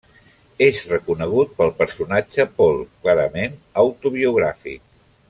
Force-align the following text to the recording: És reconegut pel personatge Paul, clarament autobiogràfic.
És 0.67 0.79
reconegut 0.91 1.51
pel 1.59 1.69
personatge 1.83 2.47
Paul, 2.61 2.81
clarament 3.05 3.55
autobiogràfic. 3.85 4.83